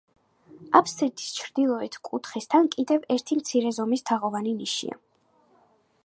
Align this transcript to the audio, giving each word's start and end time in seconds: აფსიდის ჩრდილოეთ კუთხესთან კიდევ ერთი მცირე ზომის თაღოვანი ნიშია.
აფსიდის 0.77 1.25
ჩრდილოეთ 1.39 1.97
კუთხესთან 2.07 2.69
კიდევ 2.75 3.05
ერთი 3.15 3.37
მცირე 3.41 3.73
ზომის 3.81 4.05
თაღოვანი 4.11 4.55
ნიშია. 4.63 4.97